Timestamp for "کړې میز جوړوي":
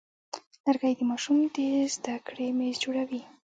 2.27-3.21